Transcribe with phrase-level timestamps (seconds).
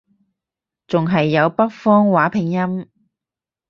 [0.87, 2.89] 仲係有北方話拼音